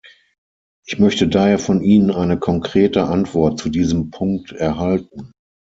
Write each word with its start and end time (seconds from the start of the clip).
Ich 0.87 0.97
möchte 0.97 1.27
daher 1.27 1.59
von 1.59 1.83
Ihnen 1.83 2.09
eine 2.09 2.39
konkrete 2.39 3.03
Antwort 3.03 3.59
zu 3.59 3.69
diesem 3.69 4.09
Punkt 4.09 4.51
erhalten. 4.51 5.31